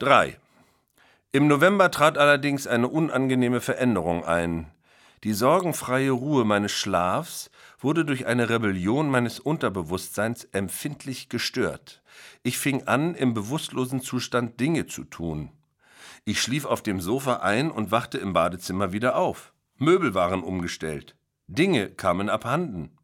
[0.00, 0.38] 3.
[1.30, 4.70] Im November trat allerdings eine unangenehme Veränderung ein.
[5.24, 12.02] Die sorgenfreie Ruhe meines Schlafs wurde durch eine Rebellion meines Unterbewusstseins empfindlich gestört.
[12.42, 15.50] Ich fing an, im bewusstlosen Zustand Dinge zu tun.
[16.24, 19.52] Ich schlief auf dem Sofa ein und wachte im Badezimmer wieder auf.
[19.76, 21.14] Möbel waren umgestellt.
[21.46, 22.96] Dinge kamen abhanden.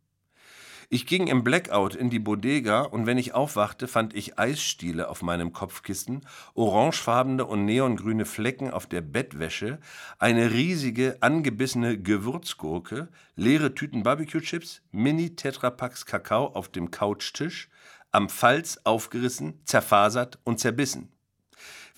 [0.88, 5.20] Ich ging im Blackout in die Bodega und wenn ich aufwachte, fand ich Eisstiele auf
[5.20, 6.24] meinem Kopfkissen,
[6.54, 9.80] orangefarbene und neongrüne Flecken auf der Bettwäsche,
[10.20, 17.68] eine riesige, angebissene Gewürzgurke, leere Tüten Barbecue-Chips, Mini-Tetrapacks Kakao auf dem Couchtisch,
[18.12, 21.15] am Falz aufgerissen, zerfasert und zerbissen.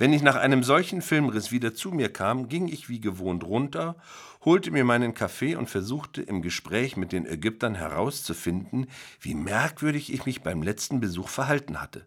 [0.01, 3.97] Wenn ich nach einem solchen Filmriss wieder zu mir kam, ging ich wie gewohnt runter,
[4.45, 8.87] holte mir meinen Kaffee und versuchte im Gespräch mit den Ägyptern herauszufinden,
[9.20, 12.06] wie merkwürdig ich mich beim letzten Besuch verhalten hatte.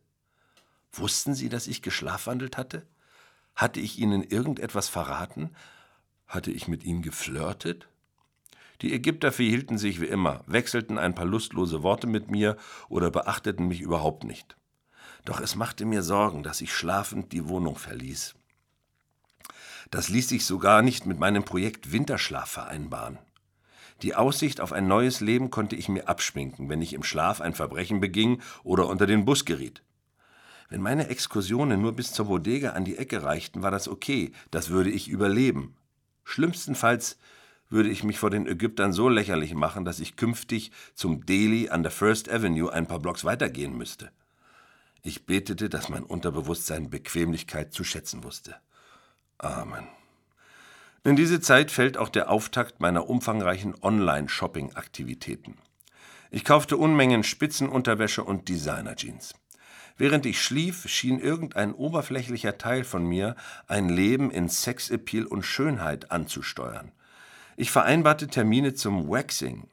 [0.93, 2.87] Wussten sie, dass ich geschlafwandelt hatte?
[3.55, 5.49] Hatte ich ihnen irgendetwas verraten?
[6.27, 7.89] Hatte ich mit ihnen geflirtet?
[8.81, 12.55] Die Ägypter verhielten sich wie immer, wechselten ein paar lustlose Worte mit mir
[12.87, 14.55] oder beachteten mich überhaupt nicht.
[15.25, 18.35] Doch es machte mir Sorgen, dass ich schlafend die Wohnung verließ.
[19.91, 23.19] Das ließ sich sogar nicht mit meinem Projekt Winterschlaf vereinbaren.
[24.01, 27.53] Die Aussicht auf ein neues Leben konnte ich mir abschminken, wenn ich im Schlaf ein
[27.53, 29.83] Verbrechen beging oder unter den Bus geriet.
[30.69, 34.69] Wenn meine Exkursionen nur bis zur Bodega an die Ecke reichten, war das okay, das
[34.69, 35.75] würde ich überleben.
[36.23, 37.17] Schlimmstenfalls
[37.69, 41.83] würde ich mich vor den Ägyptern so lächerlich machen, dass ich künftig zum Delhi an
[41.83, 44.11] der First Avenue ein paar Blocks weitergehen müsste.
[45.03, 48.55] Ich betete, dass mein Unterbewusstsein Bequemlichkeit zu schätzen wusste.
[49.39, 49.87] Amen.
[51.03, 55.57] In diese Zeit fällt auch der Auftakt meiner umfangreichen Online-Shopping-Aktivitäten.
[56.29, 59.33] Ich kaufte Unmengen Spitzenunterwäsche und Designer-Jeans.
[59.97, 63.35] Während ich schlief, schien irgendein oberflächlicher Teil von mir
[63.67, 66.91] ein Leben in Sexappeal und Schönheit anzusteuern.
[67.57, 69.67] Ich vereinbarte Termine zum Waxing,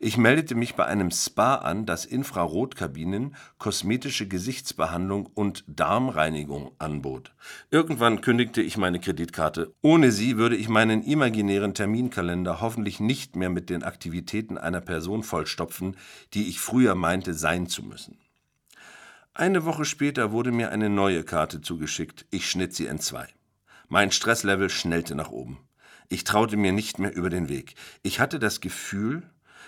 [0.00, 7.34] ich meldete mich bei einem Spa an, das Infrarotkabinen, kosmetische Gesichtsbehandlung und Darmreinigung anbot.
[7.70, 9.74] Irgendwann kündigte ich meine Kreditkarte.
[9.82, 15.22] Ohne sie würde ich meinen imaginären Terminkalender hoffentlich nicht mehr mit den Aktivitäten einer Person
[15.22, 15.96] vollstopfen,
[16.34, 18.18] die ich früher meinte sein zu müssen.
[19.36, 22.24] Eine Woche später wurde mir eine neue Karte zugeschickt.
[22.30, 23.26] Ich schnitt sie in zwei.
[23.88, 25.58] Mein Stresslevel schnellte nach oben.
[26.08, 27.74] Ich traute mir nicht mehr über den Weg.
[28.02, 29.24] Ich hatte das Gefühl,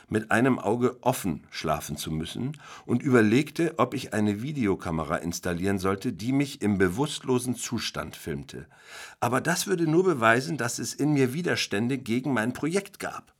[0.09, 6.12] mit einem Auge offen schlafen zu müssen und überlegte, ob ich eine Videokamera installieren sollte,
[6.12, 8.66] die mich im bewusstlosen Zustand filmte.
[9.21, 13.34] Aber das würde nur beweisen, dass es in mir Widerstände gegen mein Projekt gab.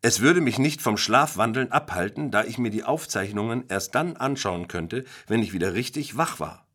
[0.00, 4.68] Es würde mich nicht vom Schlafwandeln abhalten, da ich mir die Aufzeichnungen erst dann anschauen
[4.68, 6.66] könnte, wenn ich wieder richtig wach war.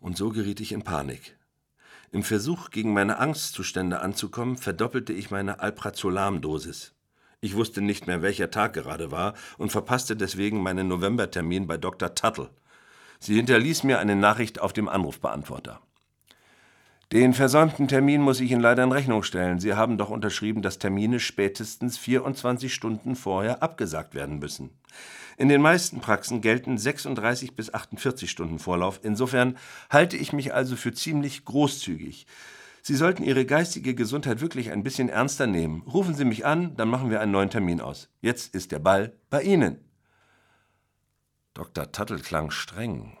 [0.00, 1.36] Und so geriet ich in Panik.
[2.12, 6.92] Im Versuch, gegen meine Angstzustände anzukommen, verdoppelte ich meine Alprazolam-Dosis.
[7.42, 12.14] Ich wusste nicht mehr, welcher Tag gerade war und verpasste deswegen meinen Novembertermin bei Dr.
[12.14, 12.50] Tuttle.
[13.18, 15.80] Sie hinterließ mir eine Nachricht auf dem Anrufbeantworter.
[17.12, 19.58] Den versäumten Termin muss ich Ihnen leider in Rechnung stellen.
[19.58, 24.70] Sie haben doch unterschrieben, dass Termine spätestens 24 Stunden vorher abgesagt werden müssen.
[25.38, 29.00] In den meisten Praxen gelten 36 bis 48 Stunden Vorlauf.
[29.02, 29.56] Insofern
[29.88, 32.26] halte ich mich also für ziemlich großzügig.
[32.82, 35.82] Sie sollten Ihre geistige Gesundheit wirklich ein bisschen ernster nehmen.
[35.82, 38.08] Rufen Sie mich an, dann machen wir einen neuen Termin aus.
[38.20, 39.78] Jetzt ist der Ball bei Ihnen.
[41.54, 41.92] Dr.
[41.92, 43.16] Tuttle klang streng.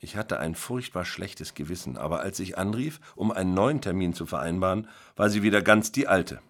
[0.00, 4.26] Ich hatte ein furchtbar schlechtes Gewissen, aber als ich anrief, um einen neuen Termin zu
[4.26, 6.40] vereinbaren, war sie wieder ganz die alte.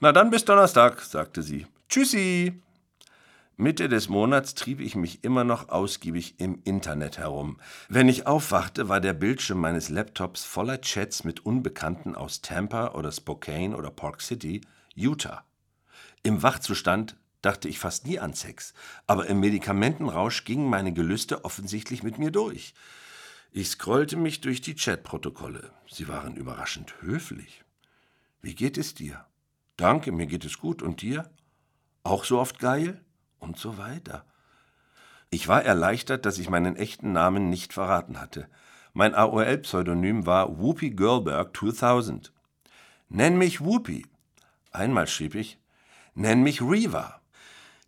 [0.00, 1.66] Na dann bis Donnerstag, sagte sie.
[1.88, 2.62] Tschüssi.
[3.60, 7.58] Mitte des Monats trieb ich mich immer noch ausgiebig im Internet herum.
[7.90, 13.12] Wenn ich aufwachte, war der Bildschirm meines Laptops voller Chats mit Unbekannten aus Tampa oder
[13.12, 14.62] Spokane oder Park City,
[14.94, 15.44] Utah.
[16.22, 18.72] Im Wachzustand dachte ich fast nie an Sex,
[19.06, 22.72] aber im Medikamentenrausch gingen meine Gelüste offensichtlich mit mir durch.
[23.52, 25.70] Ich scrollte mich durch die Chatprotokolle.
[25.86, 27.62] Sie waren überraschend höflich.
[28.40, 29.26] Wie geht es dir?
[29.76, 30.80] Danke, mir geht es gut.
[30.80, 31.30] Und dir?
[32.04, 33.04] Auch so oft geil?
[33.40, 34.24] Und so weiter.
[35.30, 38.48] Ich war erleichtert, dass ich meinen echten Namen nicht verraten hatte.
[38.92, 42.32] Mein AOL-Pseudonym war Whoopi Girlberg 2000.
[43.08, 44.06] Nenn mich Whoopi.
[44.72, 45.58] Einmal schrieb ich,
[46.14, 47.20] nenn mich Reva.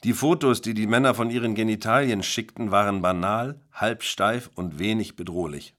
[0.04, 5.76] Die Fotos, die die Männer von ihren Genitalien schickten, waren banal, halbsteif und wenig bedrohlich.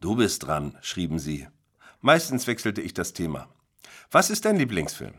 [0.00, 1.48] Du bist dran, schrieben sie.
[2.00, 3.48] Meistens wechselte ich das Thema.
[4.10, 5.14] Was ist dein Lieblingsfilm?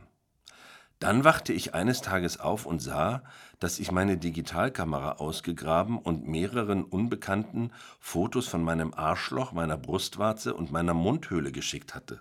[1.00, 3.24] Dann wachte ich eines Tages auf und sah,
[3.60, 10.74] dass ich meine Digitalkamera ausgegraben und mehreren Unbekannten Fotos von meinem Arschloch, meiner Brustwarze und
[10.74, 12.20] meiner Mundhöhle geschickt hatte.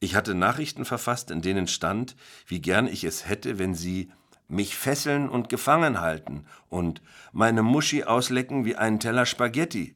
[0.00, 2.16] Ich hatte Nachrichten verfasst, in denen stand,
[2.46, 4.10] wie gern ich es hätte, wenn sie
[4.48, 9.94] mich fesseln und gefangen halten und meine Muschi auslecken wie einen Teller Spaghetti.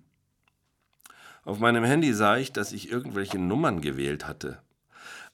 [1.44, 4.62] Auf meinem Handy sah ich, dass ich irgendwelche Nummern gewählt hatte.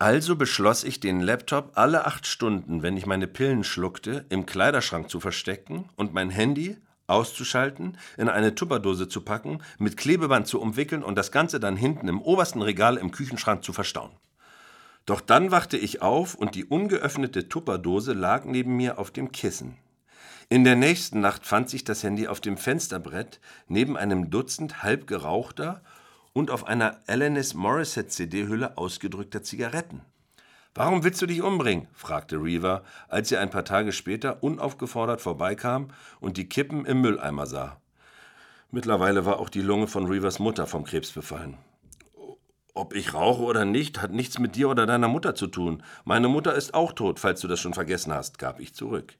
[0.02, 5.08] Also beschloss ich, den Laptop alle acht Stunden, wenn ich meine Pillen schluckte, im Kleiderschrank
[5.08, 6.76] zu verstecken und mein Handy
[7.06, 12.08] auszuschalten, in eine Tupperdose zu packen, mit Klebeband zu umwickeln und das Ganze dann hinten
[12.08, 14.10] im obersten Regal im Küchenschrank zu verstauen.
[15.06, 19.76] Doch dann wachte ich auf und die ungeöffnete Tupperdose lag neben mir auf dem Kissen.
[20.48, 23.38] In der nächsten Nacht fand sich das Handy auf dem Fensterbrett
[23.68, 25.80] neben einem Dutzend halb gerauchter
[26.32, 30.02] und auf einer Alanis Morissette CD-Hülle ausgedrückter Zigaretten.
[30.74, 31.88] Warum willst du dich umbringen?
[31.92, 35.88] fragte Reaver, als sie ein paar Tage später unaufgefordert vorbeikam
[36.20, 37.76] und die Kippen im Mülleimer sah.
[38.70, 41.58] Mittlerweile war auch die Lunge von Reavers Mutter vom Krebs befallen.
[42.72, 45.82] Ob ich rauche oder nicht, hat nichts mit dir oder deiner Mutter zu tun.
[46.06, 49.18] Meine Mutter ist auch tot, falls du das schon vergessen hast, gab ich zurück.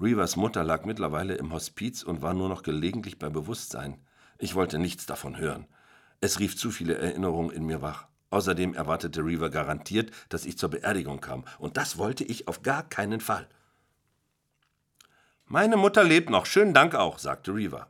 [0.00, 3.98] Reavers Mutter lag mittlerweile im Hospiz und war nur noch gelegentlich bei Bewusstsein.
[4.38, 5.66] Ich wollte nichts davon hören.
[6.20, 8.06] Es rief zu viele Erinnerungen in mir wach.
[8.30, 12.88] Außerdem erwartete Reaver garantiert, dass ich zur Beerdigung kam, und das wollte ich auf gar
[12.88, 13.48] keinen Fall.
[15.46, 17.88] Meine Mutter lebt noch, schönen Dank auch, sagte Reaver.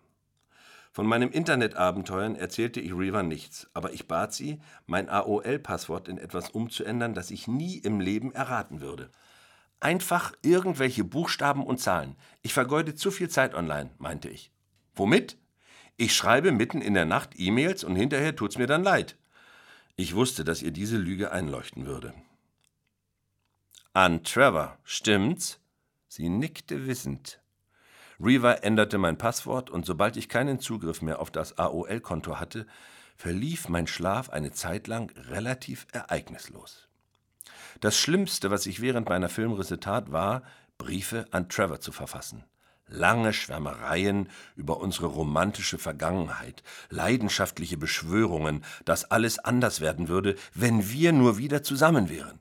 [0.93, 6.50] Von meinem Internetabenteuern erzählte ich Reaver nichts, aber ich bat sie, mein AOL-Passwort in etwas
[6.50, 9.11] umzuändern, das ich nie im Leben erraten würde.
[9.79, 12.17] Einfach irgendwelche Buchstaben und Zahlen.
[12.43, 14.50] Ich vergeude zu viel Zeit online, meinte ich.
[14.94, 15.37] Womit?
[16.00, 19.19] Ich schreibe mitten in der Nacht E-Mails und hinterher tut's mir dann leid.
[19.97, 22.14] Ich wusste, dass ihr diese Lüge einleuchten würde.
[23.93, 25.61] An Trevor, stimmt's?
[26.08, 27.43] Sie nickte wissend.
[28.19, 32.67] Reaver änderte mein Passwort und sobald ich keinen Zugriff mehr auf das AOL-Konto hatte,
[33.19, 36.88] verlief mein Schlaf eine Zeit lang relativ ereignislos.
[37.81, 40.44] Das Schlimmste, was ich während meiner Filmrisse tat, war,
[40.79, 42.47] Briefe an Trevor zu verfassen
[42.90, 51.12] lange Schwärmereien über unsere romantische Vergangenheit, leidenschaftliche Beschwörungen, dass alles anders werden würde, wenn wir
[51.12, 52.40] nur wieder zusammen wären.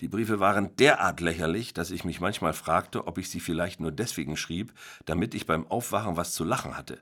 [0.00, 3.90] Die Briefe waren derart lächerlich, dass ich mich manchmal fragte, ob ich sie vielleicht nur
[3.90, 4.72] deswegen schrieb,
[5.06, 7.00] damit ich beim Aufwachen was zu lachen hatte.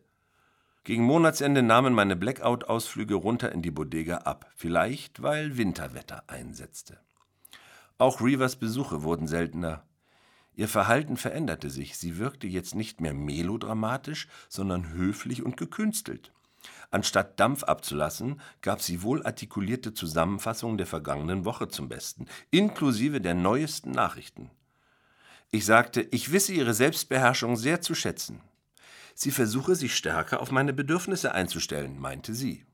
[0.84, 6.98] Gegen Monatsende nahmen meine Blackout-Ausflüge runter in die Bodega ab, vielleicht weil Winterwetter einsetzte.
[7.98, 9.82] Auch Reavers Besuche wurden seltener,
[10.56, 16.32] Ihr Verhalten veränderte sich, sie wirkte jetzt nicht mehr melodramatisch, sondern höflich und gekünstelt.
[16.90, 23.34] Anstatt Dampf abzulassen, gab sie wohl artikulierte Zusammenfassungen der vergangenen Woche zum Besten, inklusive der
[23.34, 24.50] neuesten Nachrichten.
[25.50, 28.40] Ich sagte, ich wisse ihre Selbstbeherrschung sehr zu schätzen.
[29.14, 32.64] Sie versuche, sich stärker auf meine Bedürfnisse einzustellen, meinte sie.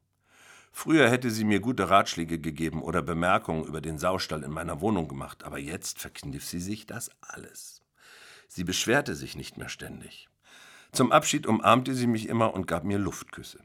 [0.72, 5.06] Früher hätte sie mir gute Ratschläge gegeben oder Bemerkungen über den Saustall in meiner Wohnung
[5.06, 7.82] gemacht, aber jetzt verkniff sie sich das alles.
[8.48, 10.28] Sie beschwerte sich nicht mehr ständig.
[10.90, 13.60] Zum Abschied umarmte sie mich immer und gab mir Luftküsse.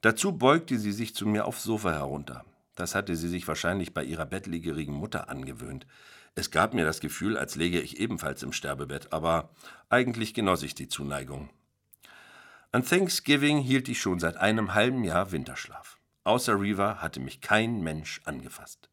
[0.00, 2.44] Dazu beugte sie sich zu mir aufs Sofa herunter.
[2.74, 5.86] Das hatte sie sich wahrscheinlich bei ihrer bettlägerigen Mutter angewöhnt.
[6.34, 9.50] Es gab mir das Gefühl, als läge ich ebenfalls im Sterbebett, aber
[9.88, 11.50] eigentlich genoss ich die Zuneigung.
[12.72, 15.98] An Thanksgiving hielt ich schon seit einem halben Jahr Winterschlaf.
[16.24, 18.88] Außer Reaver hatte mich kein Mensch angefasst.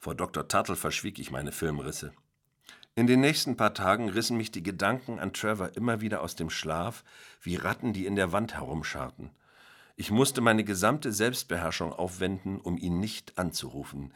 [0.00, 0.48] Vor Dr.
[0.48, 2.12] Tuttle verschwieg ich meine Filmrisse.
[2.96, 6.50] In den nächsten paar Tagen rissen mich die Gedanken an Trevor immer wieder aus dem
[6.50, 7.04] Schlaf,
[7.40, 9.30] wie Ratten, die in der Wand herumscharten.
[9.94, 14.12] Ich musste meine gesamte Selbstbeherrschung aufwenden, um ihn nicht anzurufen.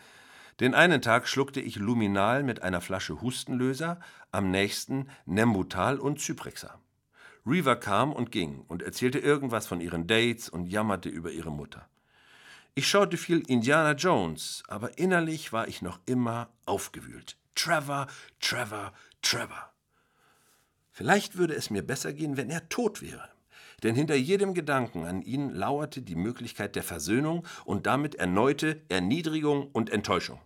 [0.60, 4.00] Den einen Tag schluckte ich Luminal mit einer Flasche Hustenlöser,
[4.32, 6.80] am nächsten Nembutal und Zyprexa.
[7.46, 11.88] Reaver kam und ging und erzählte irgendwas von ihren Dates und jammerte über ihre Mutter.
[12.76, 17.36] Ich schaute viel Indiana Jones, aber innerlich war ich noch immer aufgewühlt.
[17.54, 18.08] Trevor,
[18.40, 19.72] Trevor, Trevor.
[20.90, 23.28] Vielleicht würde es mir besser gehen, wenn er tot wäre.
[23.84, 29.68] Denn hinter jedem Gedanken an ihn lauerte die Möglichkeit der Versöhnung und damit erneute Erniedrigung
[29.68, 30.40] und Enttäuschung.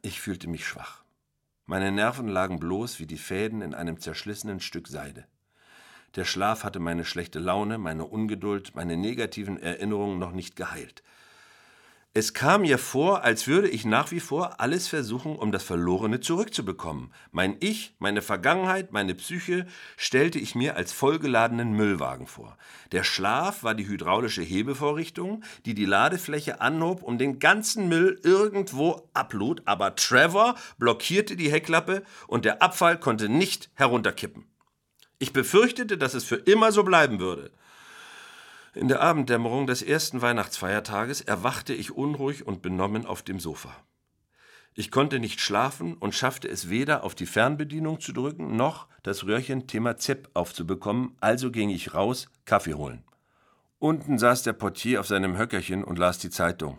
[0.00, 1.04] Ich fühlte mich schwach.
[1.66, 5.26] Meine Nerven lagen bloß wie die Fäden in einem zerschlissenen Stück Seide.
[6.16, 11.02] Der Schlaf hatte meine schlechte Laune, meine Ungeduld, meine negativen Erinnerungen noch nicht geheilt.
[12.12, 16.18] Es kam mir vor, als würde ich nach wie vor alles versuchen, um das Verlorene
[16.18, 17.12] zurückzubekommen.
[17.30, 19.64] Mein Ich, meine Vergangenheit, meine Psyche
[19.96, 22.58] stellte ich mir als vollgeladenen Müllwagen vor.
[22.90, 29.08] Der Schlaf war die hydraulische Hebevorrichtung, die die Ladefläche anhob, um den ganzen Müll irgendwo
[29.14, 34.46] ablud, aber Trevor blockierte die Heckklappe und der Abfall konnte nicht herunterkippen.
[35.22, 37.50] Ich befürchtete, dass es für immer so bleiben würde.
[38.72, 43.76] In der Abenddämmerung des ersten Weihnachtsfeiertages erwachte ich unruhig und benommen auf dem Sofa.
[44.74, 49.26] Ich konnte nicht schlafen und schaffte es weder auf die Fernbedienung zu drücken, noch das
[49.26, 53.04] Röhrchen Thema Zepp aufzubekommen, also ging ich raus, Kaffee holen.
[53.78, 56.78] Unten saß der Portier auf seinem Höckerchen und las die Zeitung.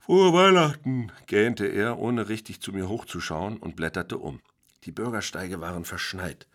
[0.00, 4.40] Frohe Weihnachten, gähnte er, ohne richtig zu mir hochzuschauen, und blätterte um.
[4.82, 6.48] Die Bürgersteige waren verschneit.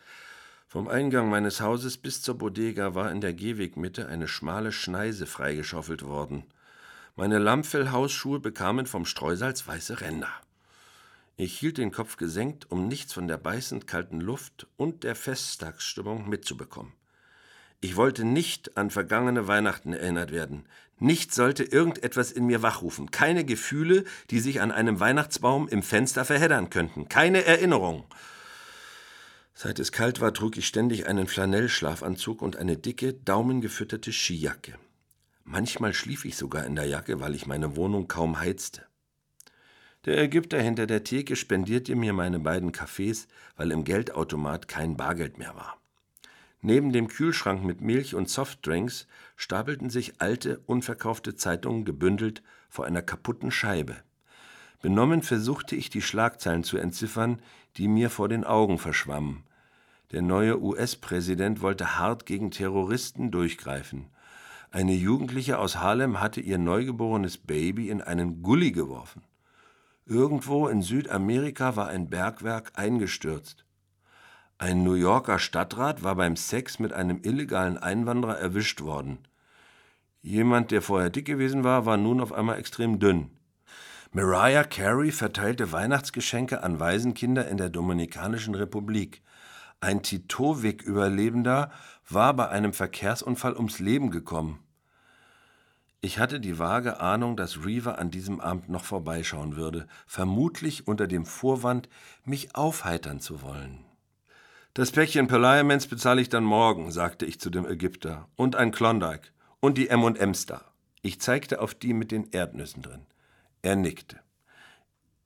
[0.75, 6.03] Vom Eingang meines Hauses bis zur Bodega war in der Gehwegmitte eine schmale Schneise freigeschaufelt
[6.03, 6.44] worden.
[7.15, 10.27] Meine Lammfellhausschuhe bekamen vom Streusalz weiße Ränder.
[11.38, 16.27] Ich hielt den Kopf gesenkt, um nichts von der beißend kalten Luft und der Festtagsstimmung
[16.27, 16.91] mitzubekommen.
[17.79, 20.65] Ich wollte nicht an vergangene Weihnachten erinnert werden.
[21.00, 23.12] Nichts sollte irgendetwas in mir wachrufen.
[23.12, 27.08] Keine Gefühle, die sich an einem Weihnachtsbaum im Fenster verheddern könnten.
[27.08, 28.03] Keine Erinnerung.
[29.57, 34.75] Seit es kalt war, trug ich ständig einen Flanellschlafanzug und eine dicke, daumengefütterte Skijacke.
[35.45, 38.85] Manchmal schlief ich sogar in der Jacke, weil ich meine Wohnung kaum heizte.
[40.03, 45.38] Der Ägypter hinter der Theke spendierte mir meine beiden Kaffees, weil im Geldautomat kein Bargeld
[45.38, 45.79] mehr war.
[46.62, 49.07] Neben dem Kühlschrank mit Milch und Softdrinks
[49.38, 53.95] stapelten sich alte, unverkaufte Zeitungen gebündelt vor einer kaputten Scheibe.
[54.81, 57.41] Benommen versuchte ich die Schlagzeilen zu entziffern,
[57.77, 59.44] die mir vor den Augen verschwammen.
[60.15, 64.05] Der neue US-Präsident wollte hart gegen Terroristen durchgreifen.
[64.72, 69.24] Eine Jugendliche aus Harlem hatte ihr neugeborenes Baby in einen Gully geworfen.
[70.05, 73.65] Irgendwo in Südamerika war ein Bergwerk eingestürzt.
[74.57, 79.17] Ein New Yorker Stadtrat war beim Sex mit einem illegalen Einwanderer erwischt worden.
[80.22, 83.31] Jemand, der vorher dick gewesen war, war nun auf einmal extrem dünn.
[84.13, 89.22] Mariah Carey verteilte Weihnachtsgeschenke an Waisenkinder in der Dominikanischen Republik.
[89.86, 91.70] Ein Titowik-Überlebender
[92.10, 94.63] war bei einem Verkehrsunfall ums Leben gekommen.
[96.01, 101.06] Ich hatte die vage Ahnung, dass Reaver an diesem Abend noch vorbeischauen würde, vermutlich unter
[101.06, 101.88] dem Vorwand,
[102.24, 103.86] mich aufheitern zu wollen.
[104.74, 108.27] Das Päckchen Perliaments bezahle ich dann morgen, sagte ich zu dem Ägypter.
[108.36, 109.30] Und ein Klondike.
[109.60, 110.65] Und die M&M's da.
[111.04, 113.06] Ich zeigte auf die mit den Erdnüssen drin.
[113.62, 114.20] Er nickte.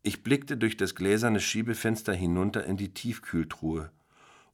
[0.04, 3.90] Ich blickte durch das gläserne Schiebefenster hinunter in die Tiefkühltruhe.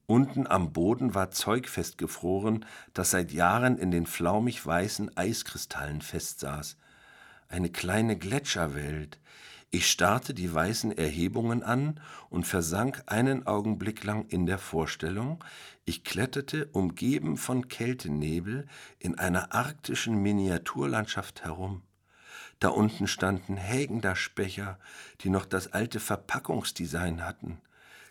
[0.08, 6.78] Unten am Boden war Zeug festgefroren, das seit Jahren in den flaumig weißen Eiskristallen festsaß.
[7.50, 9.20] Eine kleine Gletscherwelt.
[9.72, 15.44] Ich starrte die weißen Erhebungen an und versank einen Augenblick lang in der Vorstellung,
[15.86, 18.68] ich kletterte, umgeben von Kältenebel,
[19.00, 21.82] in einer arktischen Miniaturlandschaft herum.
[22.60, 24.80] Da unten standen Hägendaschbecher,
[25.22, 27.60] die noch das alte Verpackungsdesign hatten.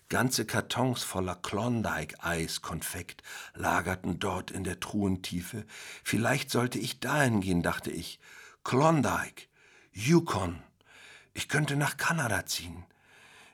[0.09, 3.23] Ganze Kartons voller Klondike-Eiskonfekt
[3.55, 5.65] lagerten dort in der Truhentiefe.
[6.03, 8.21] Vielleicht sollte ich dahin gehen, dachte ich.
[8.65, 9.49] Klondike,
[9.93, 10.63] Yukon.
[11.33, 12.85] Ich könnte nach Kanada ziehen.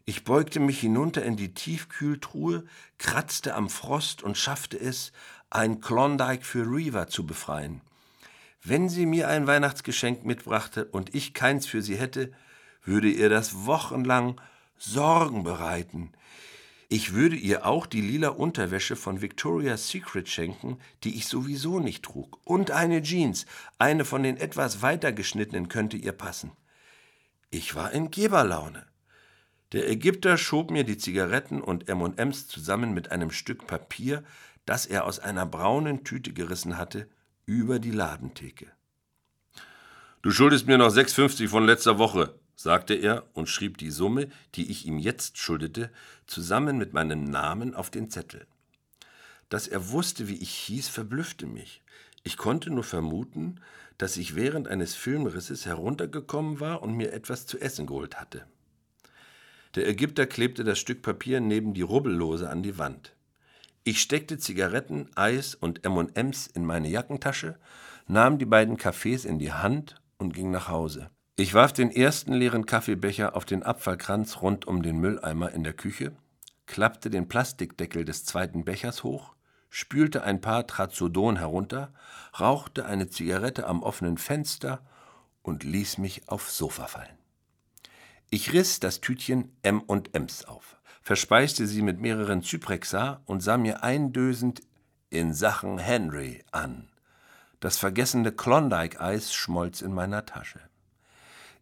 [0.05, 2.65] Ich beugte mich hinunter in die Tiefkühltruhe,
[2.99, 5.13] kratzte am Frost und schaffte es,
[5.51, 7.81] ein Klondike für Reaver zu befreien.
[8.63, 12.33] Wenn sie mir ein Weihnachtsgeschenk mitbrachte und ich keins für sie hätte,
[12.85, 14.41] würde ihr das wochenlang
[14.77, 16.13] Sorgen bereiten.
[16.93, 22.03] Ich würde ihr auch die lila Unterwäsche von Victoria's Secret schenken, die ich sowieso nicht
[22.03, 22.41] trug.
[22.43, 23.47] Und eine Jeans,
[23.79, 26.51] eine von den etwas weiter geschnittenen könnte ihr passen.
[27.49, 28.85] Ich war in Geberlaune.
[29.71, 34.25] Der Ägypter schob mir die Zigaretten und M&Ms zusammen mit einem Stück Papier,
[34.67, 37.09] das er aus einer braunen Tüte gerissen hatte,
[37.47, 38.67] über die Ladentheke.
[40.23, 44.71] Du schuldest mir noch 6,50 von letzter Woche, sagte er und schrieb die Summe, die
[44.71, 45.91] ich ihm jetzt schuldete,
[46.31, 48.47] zusammen mit meinem Namen auf den Zettel.
[49.49, 51.83] Dass er wusste, wie ich hieß, verblüffte mich.
[52.23, 53.61] Ich konnte nur vermuten,
[53.99, 58.47] dass ich während eines Filmrisses heruntergekommen war und mir etwas zu essen geholt hatte.
[59.75, 63.15] Der Ägypter klebte das Stück Papier neben die Rubbellose an die Wand.
[63.85, 67.59] Ich steckte Zigaretten, Eis und M&Ms in meine Jackentasche,
[68.07, 71.11] nahm die beiden Kaffees in die Hand und ging nach Hause.
[71.41, 75.73] Ich warf den ersten leeren Kaffeebecher auf den Abfallkranz rund um den Mülleimer in der
[75.73, 76.13] Küche,
[76.67, 79.33] klappte den Plastikdeckel des zweiten Bechers hoch,
[79.71, 81.95] spülte ein paar Trazodon herunter,
[82.39, 84.85] rauchte eine Zigarette am offenen Fenster
[85.41, 87.17] und ließ mich aufs Sofa fallen.
[88.29, 94.61] Ich riss das Tütchen M&Ms auf, verspeiste sie mit mehreren Zyprexa und sah mir eindösend
[95.09, 96.91] in Sachen Henry an.
[97.61, 100.70] Das vergessene Klondike-Eis schmolz in meiner Tasche.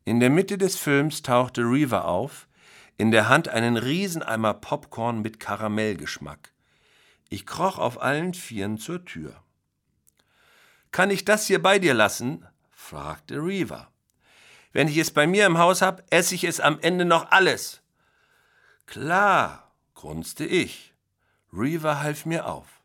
[0.09, 2.49] In der Mitte des Films tauchte Reaver auf,
[2.97, 6.55] in der Hand einen Rieseneimer Popcorn mit Karamellgeschmack.
[7.29, 9.43] Ich kroch auf allen Vieren zur Tür.
[10.93, 12.47] Kann ich das hier bei dir lassen?
[12.71, 13.93] fragte Reaver.
[14.73, 17.83] Wenn ich es bei mir im Haus hab, esse ich es am Ende noch alles.
[18.87, 20.95] Klar, grunzte ich.
[21.53, 22.81] Reaver half mir auf.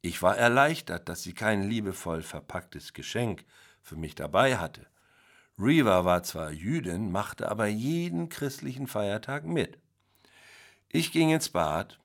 [0.00, 3.44] Ich war erleichtert, dass sie kein liebevoll verpacktes Geschenk
[3.82, 4.86] für mich dabei hatte.
[5.58, 9.78] Reaver war zwar Jüdin, machte aber jeden christlichen Feiertag mit.
[10.88, 11.98] Ich ging ins Bad,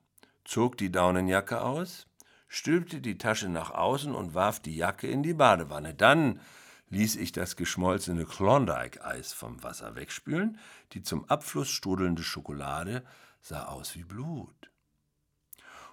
[0.44, 2.06] zog die Daunenjacke aus,
[2.48, 5.94] stülpte die Tasche nach außen und warf die Jacke in die Badewanne.
[5.94, 6.40] Dann
[6.88, 10.58] ließ ich das geschmolzene Klondike-Eis vom Wasser wegspülen.
[10.92, 13.04] Die zum Abfluss strudelnde Schokolade
[13.40, 14.70] sah aus wie Blut.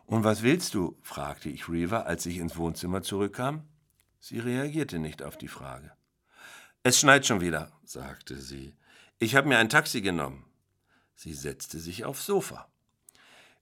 [0.06, 0.98] Und was willst du?
[1.02, 3.64] fragte ich Reaver, als ich ins Wohnzimmer zurückkam.
[4.20, 5.92] Sie reagierte nicht auf die Frage.
[6.82, 8.74] Es schneit schon wieder, sagte sie.
[9.18, 10.46] Ich habe mir ein Taxi genommen.
[11.14, 12.70] Sie setzte sich aufs Sofa.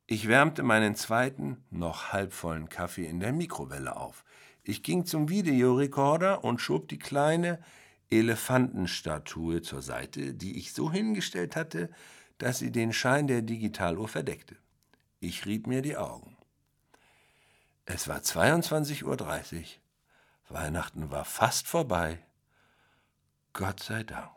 [0.06, 4.24] Ich wärmte meinen zweiten, noch halbvollen Kaffee in der Mikrowelle auf.
[4.64, 7.60] Ich ging zum Videorekorder und schob die kleine
[8.12, 11.90] Elefantenstatue zur Seite, die ich so hingestellt hatte,
[12.38, 14.56] dass sie den Schein der Digitaluhr verdeckte.
[15.20, 16.38] Ich rieb mir die Augen.
[17.86, 19.66] Es war 22.30 Uhr.
[20.50, 22.20] Weihnachten war fast vorbei.
[23.58, 24.30] Gott sei Dank.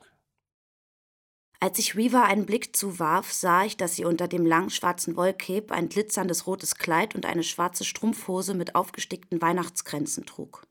[1.61, 5.75] Als ich Reaver einen Blick zuwarf, sah ich, dass sie unter dem langen schwarzen Wollcape
[5.75, 10.63] ein glitzerndes rotes Kleid und eine schwarze Strumpfhose mit aufgestickten Weihnachtskränzen trug.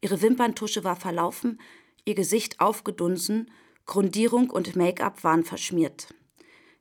[0.00, 1.60] Ihre Wimperntusche war verlaufen,
[2.04, 3.50] ihr Gesicht aufgedunsen,
[3.84, 6.14] Grundierung und Make-up waren verschmiert.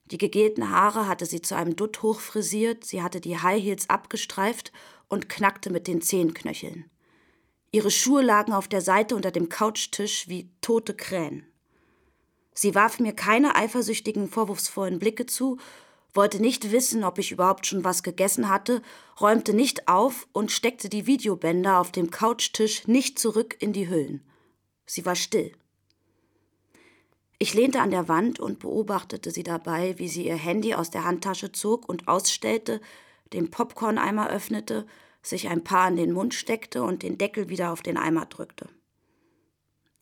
[0.06, 4.72] Die gegelten Haare hatte sie zu einem Dutt hochfrisiert, sie hatte die High Heels abgestreift
[5.08, 6.92] und knackte mit den Zehenknöcheln.
[7.72, 11.46] Ihre Schuhe lagen auf der Seite unter dem Couchtisch wie tote Krähen.
[12.54, 15.58] Sie warf mir keine eifersüchtigen, vorwurfsvollen Blicke zu,
[16.14, 18.82] wollte nicht wissen, ob ich überhaupt schon was gegessen hatte,
[19.22, 24.28] räumte nicht auf und steckte die Videobänder auf dem Couchtisch nicht zurück in die Hüllen.
[24.86, 25.52] Sie war still.
[27.38, 31.06] Ich lehnte an der Wand und beobachtete sie dabei, wie sie ihr Handy aus der
[31.06, 32.82] Handtasche zog und ausstellte,
[33.32, 34.88] den Popcorneimer öffnete
[35.21, 38.69] sich ein Paar in den Mund steckte und den Deckel wieder auf den Eimer drückte.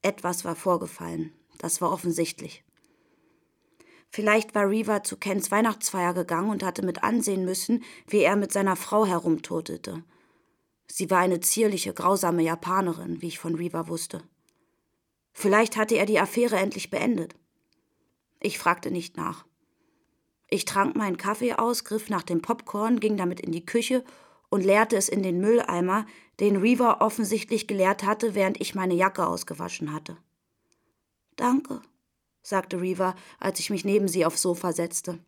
[0.02, 2.64] Etwas war vorgefallen, das war offensichtlich.
[4.10, 8.54] Vielleicht war Reaver zu Kens Weihnachtsfeier gegangen und hatte mit ansehen müssen, wie er mit
[8.54, 10.04] seiner Frau herumtotete.
[10.88, 14.24] Sie war eine zierliche, grausame Japanerin, wie ich von Reaver wusste.
[15.34, 17.36] Vielleicht hatte er die Affäre endlich beendet.
[18.40, 19.46] Ich fragte nicht nach.
[20.50, 24.06] Ich trank meinen Kaffee aus, griff nach dem Popcorn, ging damit in die Küche
[24.50, 26.06] und leerte es in den Mülleimer,
[26.40, 30.18] den Reaver offensichtlich geleert hatte, während ich meine Jacke ausgewaschen hatte.
[31.36, 31.82] Danke,
[32.42, 35.20] sagte Reaver, als ich mich neben sie aufs Sofa setzte.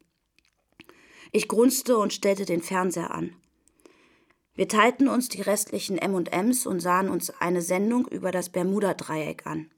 [1.32, 3.36] Ich grunzte und stellte den Fernseher an.
[4.56, 9.70] Wir teilten uns die restlichen M&Ms und sahen uns eine Sendung über das Bermuda-Dreieck an.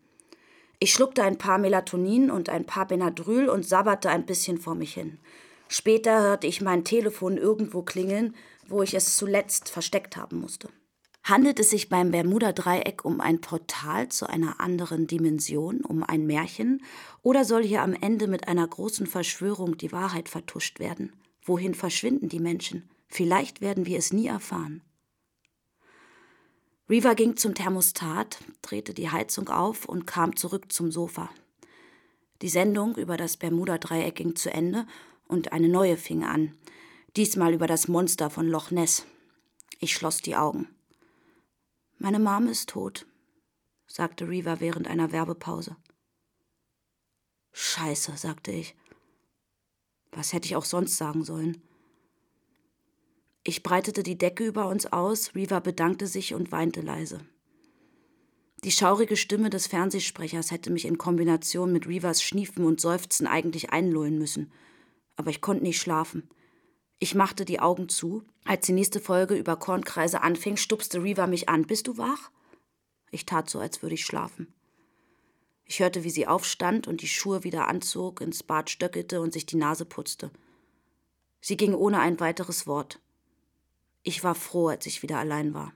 [0.80, 4.96] Ich schluckte ein paar Melatonin und ein paar Benadryl und sabberte ein bisschen vor mich
[4.96, 5.20] hin.
[5.68, 8.34] Später hörte ich mein Telefon irgendwo klingeln
[8.72, 10.70] wo ich es zuletzt versteckt haben musste.
[11.24, 16.84] Handelt es sich beim Bermuda-Dreieck um ein Portal zu einer anderen Dimension, um ein Märchen,
[17.22, 21.14] oder soll hier am Ende mit einer großen Verschwörung die Wahrheit vertuscht werden?
[21.44, 22.90] Wohin verschwinden die Menschen?
[23.08, 24.82] Vielleicht werden wir es nie erfahren.
[26.90, 31.30] Reaver ging zum Thermostat, drehte die Heizung auf und kam zurück zum Sofa.
[32.42, 34.88] Die Sendung über das Bermuda-Dreieck ging zu Ende
[35.28, 36.56] und eine neue fing an
[37.16, 39.06] diesmal über das Monster von Loch Ness.
[39.80, 40.68] Ich schloss die Augen.
[41.98, 43.06] Meine Mom ist tot,
[43.88, 45.76] sagte Reaver während einer Werbepause.
[47.54, 48.76] Scheiße, sagte ich.
[50.12, 51.62] Was hätte ich auch sonst sagen sollen?
[53.44, 57.22] Ich breitete die Decke über uns aus, Reaver bedankte sich und weinte leise.
[58.64, 63.72] Die schaurige Stimme des Fernsehsprechers hätte mich in Kombination mit Reavers Schniefen und Seufzen eigentlich
[63.72, 64.52] einlullen müssen.
[65.16, 66.30] Aber ich konnte nicht schlafen.
[67.04, 68.24] Ich machte die Augen zu.
[68.46, 71.66] Als die nächste Folge über Kornkreise anfing, stupste Reaver mich an.
[71.66, 72.30] Bist du wach?
[73.10, 74.54] Ich tat so, als würde ich schlafen.
[75.66, 79.48] Ich hörte, wie sie aufstand und die Schuhe wieder anzog, ins Bad stöckelte und sich
[79.48, 80.30] die Nase putzte.
[81.40, 83.00] Sie ging ohne ein weiteres Wort.
[84.04, 85.74] Ich war froh, als ich wieder allein war.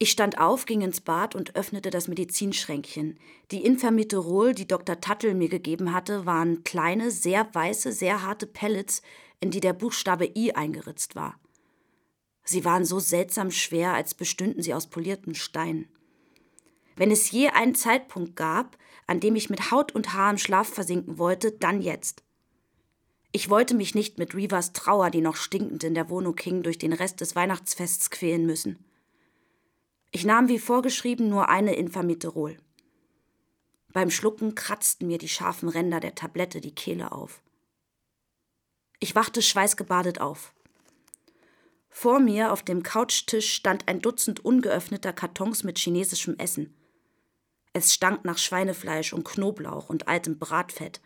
[0.00, 3.18] Ich stand auf, ging ins Bad und öffnete das Medizinschränkchen.
[3.50, 5.00] Die Infermiterol, die Dr.
[5.00, 9.02] Tattel mir gegeben hatte, waren kleine, sehr weiße, sehr harte Pellets,
[9.40, 11.38] in die der Buchstabe I eingeritzt war.
[12.44, 15.88] Sie waren so seltsam schwer, als bestünden sie aus poliertem Stein.
[16.96, 20.68] Wenn es je einen Zeitpunkt gab, an dem ich mit Haut und Haar im Schlaf
[20.68, 22.24] versinken wollte, dann jetzt.
[23.30, 26.78] Ich wollte mich nicht mit Reavers Trauer, die noch stinkend in der Wohnung hing, durch
[26.78, 28.84] den Rest des Weihnachtsfests quälen müssen.
[30.10, 32.56] Ich nahm wie vorgeschrieben nur eine Infamiterol.
[33.92, 37.42] Beim Schlucken kratzten mir die scharfen Ränder der Tablette die Kehle auf.
[39.00, 40.52] Ich wachte schweißgebadet auf.
[41.88, 46.74] Vor mir auf dem Couchtisch stand ein Dutzend ungeöffneter Kartons mit chinesischem Essen.
[47.72, 51.00] Es stank nach Schweinefleisch und Knoblauch und altem Bratfett.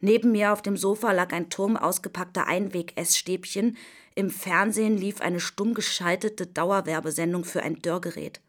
[0.00, 3.76] Neben mir auf dem Sofa lag ein Turm ausgepackter Einweg-Essstäbchen.
[4.14, 8.40] Im Fernsehen lief eine stumm geschaltete Dauerwerbesendung für ein Dörrgerät.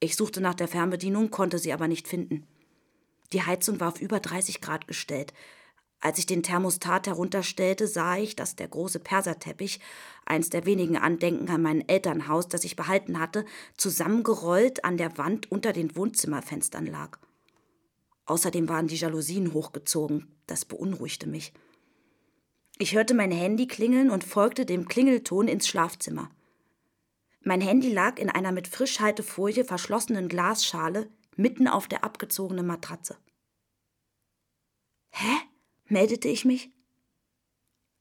[0.00, 2.46] Ich suchte nach der Fernbedienung, konnte sie aber nicht finden.
[3.32, 5.32] Die Heizung war auf über 30 Grad gestellt.
[6.00, 9.80] Als ich den Thermostat herunterstellte, sah ich, dass der große Perserteppich,
[10.24, 13.44] eins der wenigen Andenken an mein Elternhaus, das ich behalten hatte,
[13.76, 17.18] zusammengerollt an der Wand unter den Wohnzimmerfenstern lag.
[18.24, 20.34] Außerdem waren die Jalousien hochgezogen.
[20.46, 21.52] Das beunruhigte mich.
[22.78, 26.30] Ich hörte mein Handy klingeln und folgte dem Klingelton ins Schlafzimmer.
[27.42, 33.16] Mein Handy lag in einer mit Frischhaltefolie verschlossenen Glasschale mitten auf der abgezogenen Matratze.
[35.10, 35.36] Hä?
[35.90, 36.70] Meldete ich mich.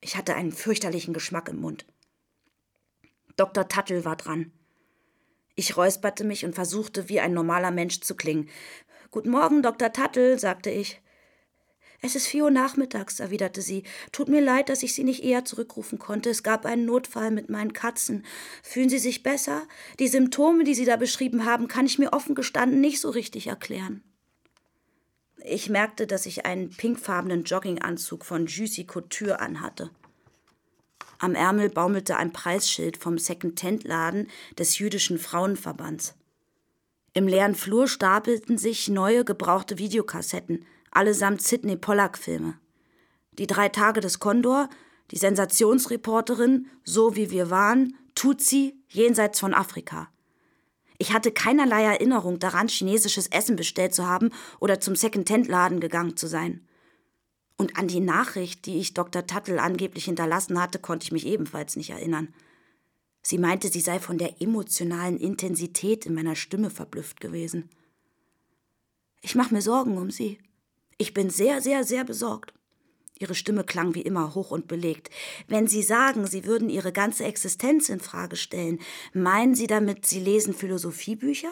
[0.01, 1.85] Ich hatte einen fürchterlichen Geschmack im Mund.
[3.35, 3.67] Dr.
[3.67, 4.51] Tattel war dran.
[5.55, 8.49] Ich räusperte mich und versuchte, wie ein normaler Mensch zu klingen.
[9.11, 9.91] Guten Morgen, Dr.
[9.91, 11.01] Tattel, sagte ich.
[12.01, 13.83] Es ist vier Uhr nachmittags, erwiderte sie.
[14.13, 16.29] Tut mir leid, dass ich Sie nicht eher zurückrufen konnte.
[16.29, 18.25] Es gab einen Notfall mit meinen Katzen.
[18.63, 19.67] Fühlen Sie sich besser?
[19.99, 23.47] Die Symptome, die Sie da beschrieben haben, kann ich mir offen gestanden nicht so richtig
[23.47, 24.01] erklären.
[25.43, 29.89] Ich merkte, dass ich einen pinkfarbenen Jogginganzug von Juicy Couture anhatte.
[31.17, 36.15] Am Ärmel baumelte ein Preisschild vom Second-Tent-Laden des jüdischen Frauenverbands.
[37.13, 42.57] Im leeren Flur stapelten sich neue gebrauchte Videokassetten, allesamt Sidney Pollack-Filme.
[43.33, 44.69] Die drei Tage des Kondor,
[45.11, 50.09] die Sensationsreporterin, so wie wir waren, Tutsi, jenseits von Afrika.
[51.01, 56.27] Ich hatte keinerlei Erinnerung daran, chinesisches Essen bestellt zu haben oder zum Second-Tent-Laden gegangen zu
[56.27, 56.67] sein.
[57.57, 59.25] Und an die Nachricht, die ich Dr.
[59.25, 62.33] Tuttle angeblich hinterlassen hatte, konnte ich mich ebenfalls nicht erinnern.
[63.21, 67.69] Sie meinte, sie sei von der emotionalen Intensität in meiner Stimme verblüfft gewesen.
[69.21, 70.37] Ich mache mir Sorgen um Sie.
[70.97, 72.53] Ich bin sehr, sehr, sehr besorgt.
[73.19, 75.09] Ihre Stimme klang wie immer hoch und belegt.
[75.47, 78.79] Wenn Sie sagen, Sie würden Ihre ganze Existenz in Frage stellen,
[79.13, 81.51] meinen Sie damit, Sie lesen Philosophiebücher?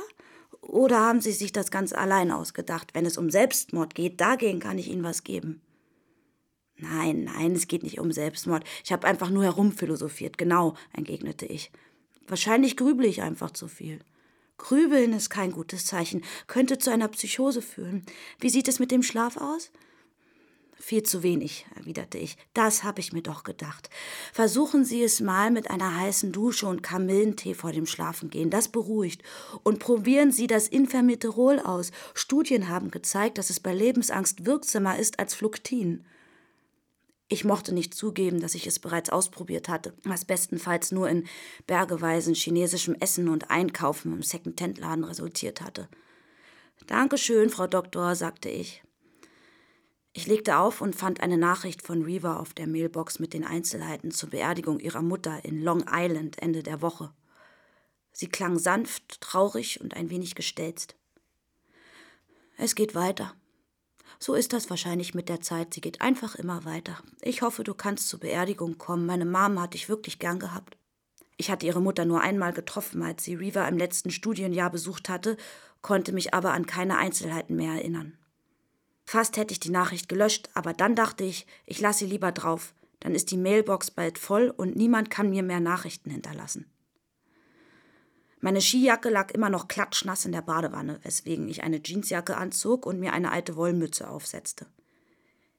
[0.62, 2.91] Oder haben Sie sich das ganz allein ausgedacht?
[2.93, 5.62] Wenn es um Selbstmord geht, dagegen kann ich Ihnen was geben.
[6.77, 8.63] Nein, nein, es geht nicht um Selbstmord.
[8.84, 10.38] Ich habe einfach nur herumphilosophiert.
[10.38, 11.71] Genau, entgegnete ich.
[12.27, 13.99] Wahrscheinlich grüble ich einfach zu viel.
[14.58, 18.06] Grübeln ist kein gutes Zeichen, könnte zu einer Psychose führen.
[18.39, 19.71] Wie sieht es mit dem Schlaf aus?
[20.80, 22.38] Viel zu wenig, erwiderte ich.
[22.54, 23.90] Das habe ich mir doch gedacht.
[24.32, 28.52] Versuchen Sie es mal mit einer heißen Dusche und Kamillentee vor dem Schlafengehen.
[28.52, 29.24] Das beruhigt.
[29.63, 31.92] Und probieren Sie das Infermeterol aus.
[32.13, 36.06] Studien haben gezeigt, dass es bei Lebensangst wirksamer ist als Fluktin.
[37.28, 41.28] Ich mochte nicht zugeben, dass ich es bereits ausprobiert hatte, was bestenfalls nur in
[41.66, 45.90] bergeweisen chinesischem Essen und Einkaufen im Second-Tent-Laden resultiert hatte.
[46.86, 48.82] Dankeschön, Frau Doktor, sagte ich.
[50.17, 54.10] Ich legte auf und fand eine Nachricht von Reva auf der Mailbox mit den Einzelheiten
[54.10, 57.13] zur Beerdigung ihrer Mutter in Long Island Ende der Woche.
[58.13, 60.95] Sie klang sanft, traurig und ein wenig gestelzt.
[62.58, 63.36] Es geht weiter.
[64.17, 65.75] So ist das wahrscheinlich mit der Zeit.
[65.75, 66.97] Sie geht einfach immer weiter.
[67.21, 69.06] Ich hoffe, du kannst zur Beerdigung kommen.
[69.06, 70.77] Meine Mama hat dich wirklich gern gehabt.
[71.38, 75.38] Ich hatte ihre Mutter nur einmal getroffen, als sie Reva im letzten Studienjahr besucht hatte,
[75.84, 78.17] konnte mich aber an keine Einzelheiten mehr erinnern.
[79.10, 82.74] Fast hätte ich die Nachricht gelöscht, aber dann dachte ich, ich lasse sie lieber drauf.
[83.00, 86.70] Dann ist die Mailbox bald voll und niemand kann mir mehr Nachrichten hinterlassen.
[88.41, 93.00] Meine Skijacke lag immer noch klatschnass in der Badewanne, weswegen ich eine Jeansjacke anzog und
[93.00, 94.65] mir eine alte Wollmütze aufsetzte.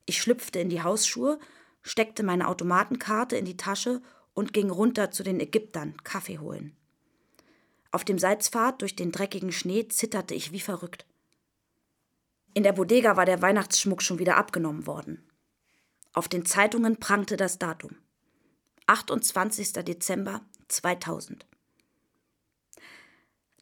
[0.04, 1.38] Ich schlüpfte in die Hausschuhe,
[1.80, 4.02] steckte meine Automatenkarte in die Tasche
[4.34, 6.76] und ging runter zu den Ägyptern Kaffee holen.
[7.92, 11.06] Auf dem Salzpfad durch den dreckigen Schnee zitterte ich wie verrückt.
[12.58, 15.22] In der Bodega war der Weihnachtsschmuck schon wieder abgenommen worden.
[16.12, 17.94] Auf den Zeitungen prangte das Datum.
[18.88, 19.74] 28.
[19.84, 21.46] Dezember 2000.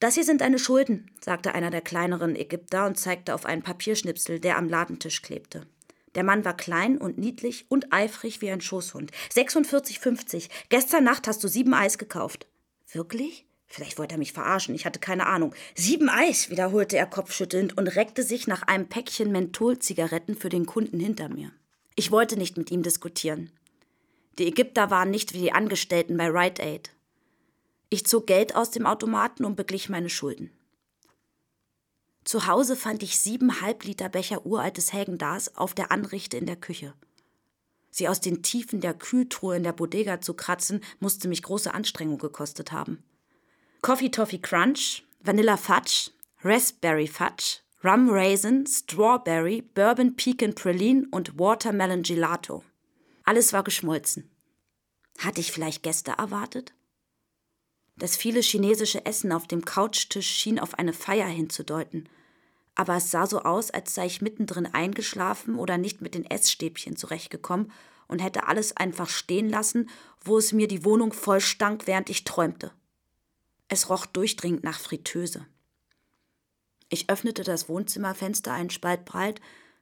[0.00, 4.40] Das hier sind deine Schulden, sagte einer der kleineren Ägypter und zeigte auf einen Papierschnipsel,
[4.40, 5.66] der am Ladentisch klebte.
[6.14, 9.12] Der Mann war klein und niedlich und eifrig wie ein Schoßhund.
[9.35, 10.48] 46,50.
[10.70, 12.46] Gestern Nacht hast du sieben Eis gekauft.
[12.90, 13.45] Wirklich?
[13.66, 15.55] Vielleicht wollte er mich verarschen, ich hatte keine Ahnung.
[15.74, 21.00] Sieben Eis, wiederholte er kopfschüttelnd und reckte sich nach einem Päckchen Mentholzigaretten für den Kunden
[21.00, 21.50] hinter mir.
[21.96, 23.50] Ich wollte nicht mit ihm diskutieren.
[24.38, 26.90] Die Ägypter waren nicht wie die Angestellten bei Rite Aid.
[27.88, 30.50] Ich zog Geld aus dem Automaten und beglich meine Schulden.
[32.24, 36.92] Zu Hause fand ich sieben Halbliter Becher uraltes Hägendas auf der Anrichte in der Küche.
[37.90, 42.18] Sie aus den Tiefen der Kühltruhe in der Bodega zu kratzen, musste mich große Anstrengung
[42.18, 43.02] gekostet haben.
[43.87, 46.11] Coffee Toffee Crunch, Vanilla Fudge,
[46.42, 52.64] Raspberry Fudge, Rum Raisin, Strawberry, Bourbon Pecan Praline und Watermelon Gelato.
[53.22, 54.29] Alles war geschmolzen.
[55.18, 56.75] Hatte ich vielleicht Gäste erwartet?
[57.96, 62.09] Das viele chinesische Essen auf dem Couchtisch schien auf eine Feier hinzudeuten,
[62.75, 66.96] aber es sah so aus, als sei ich mittendrin eingeschlafen oder nicht mit den Essstäbchen
[66.96, 67.70] zurechtgekommen
[68.09, 69.88] und hätte alles einfach stehen lassen,
[70.25, 72.72] wo es mir die Wohnung voll stank, während ich träumte.
[73.68, 75.46] Es roch durchdringend nach Fritteuse.
[76.88, 79.40] Ich öffnete das Wohnzimmerfenster einen Spalt breit,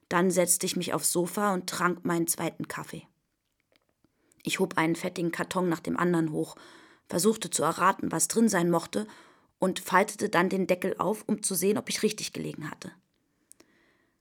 [0.09, 3.07] dann setzte ich mich aufs Sofa und trank meinen zweiten Kaffee.
[4.43, 6.55] Ich hob einen fettigen Karton nach dem anderen hoch,
[7.07, 9.07] versuchte zu erraten, was drin sein mochte,
[9.59, 12.91] und faltete dann den Deckel auf, um zu sehen, ob ich richtig gelegen hatte.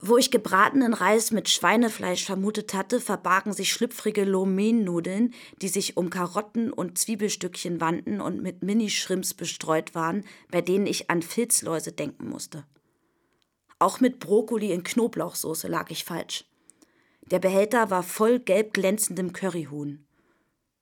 [0.00, 6.10] Wo ich gebratenen Reis mit Schweinefleisch vermutet hatte, verbargen sich schlüpfrige Lomen-Nudeln, die sich um
[6.10, 12.28] Karotten und Zwiebelstückchen wandten und mit Minischrimps bestreut waren, bei denen ich an Filzläuse denken
[12.28, 12.64] musste.
[13.78, 16.44] Auch mit Brokkoli in Knoblauchsoße lag ich falsch.
[17.30, 20.04] Der Behälter war voll gelb glänzendem Curryhuhn.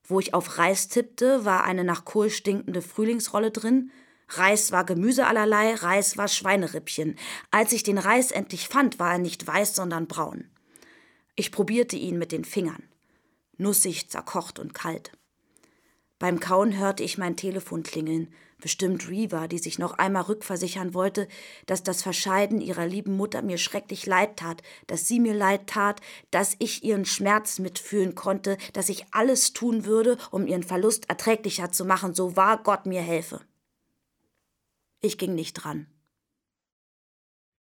[0.05, 3.93] Wo ich auf Reis tippte, war eine nach Kohl stinkende Frühlingsrolle drin,
[4.39, 7.17] Reis war Gemüse allerlei, Reis war Schweinerippchen.
[7.51, 10.51] Als ich den Reis endlich fand, war er nicht weiß, sondern braun.
[11.35, 12.83] Ich probierte ihn mit den Fingern.
[13.59, 15.13] Nussig, zerkocht und kalt.
[16.19, 21.27] Beim Kauen hörte ich mein Telefon klingeln, bestimmt Reva, die sich noch einmal rückversichern wollte,
[21.67, 26.01] dass das Verscheiden ihrer lieben Mutter mir schrecklich leid tat, dass sie mir leid tat,
[26.31, 31.73] dass ich ihren Schmerz mitfühlen konnte, dass ich alles tun würde, um ihren Verlust erträglicher
[31.73, 33.41] zu machen, so wahr Gott mir helfe.
[35.05, 35.89] Ich ging nicht dran.